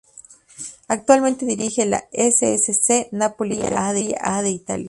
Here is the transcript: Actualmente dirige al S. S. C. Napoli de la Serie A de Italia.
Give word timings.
Actualmente 0.87 1.45
dirige 1.45 1.83
al 1.83 1.95
S. 2.11 2.55
S. 2.55 2.73
C. 2.73 3.07
Napoli 3.11 3.57
de 3.57 3.69
la 3.69 3.91
Serie 3.93 4.17
A 4.19 4.41
de 4.41 4.49
Italia. 4.49 4.79